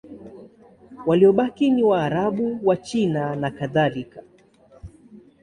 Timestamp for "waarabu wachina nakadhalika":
1.83-4.21